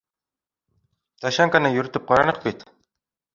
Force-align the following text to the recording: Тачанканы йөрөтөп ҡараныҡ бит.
Тачанканы 1.25 1.71
йөрөтөп 1.75 2.09
ҡараныҡ 2.13 2.41
бит. 2.47 2.67